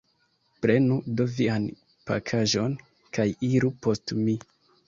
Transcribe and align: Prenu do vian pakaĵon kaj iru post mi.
Prenu 0.65 0.97
do 1.19 1.27
vian 1.33 1.69
pakaĵon 2.11 2.75
kaj 3.19 3.29
iru 3.51 3.73
post 3.85 4.19
mi. 4.25 4.39